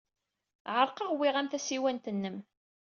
Ɛerqeɣ, 0.75 1.09
uwyeɣ-am 1.13 1.47
tasiwant-nnem. 1.47 2.37